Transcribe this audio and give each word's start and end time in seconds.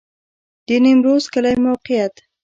د 0.67 0.69
نیمروز 0.83 1.23
کلی 1.33 1.55
موقعیت 1.65 2.13